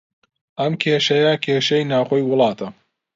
ئەم 0.59 0.73
کێشەیە، 0.81 1.33
کێشەی 1.45 1.87
ناوخۆی 1.91 2.27
وڵاتە 2.29 2.67